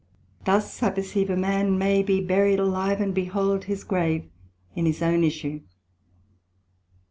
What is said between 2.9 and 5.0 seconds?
and behold his grave in